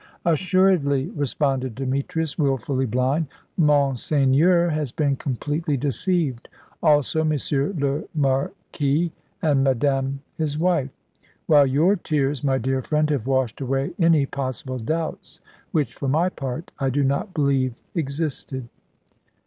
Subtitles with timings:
[0.25, 3.27] "Assuredly," responded Demetrius, wilfully blind.
[3.55, 6.49] "Monseigneur has been completely deceived;
[6.81, 7.29] also M.
[7.51, 9.11] le Marquis
[9.43, 10.89] and Madame his wife;
[11.45, 15.39] while your tears, my dear friend, have washed away any possible doubts
[15.71, 18.69] which, for my part, I do not believe existed."